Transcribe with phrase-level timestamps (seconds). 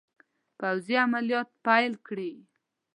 [0.59, 2.31] پوځي عملیات پیل کړي.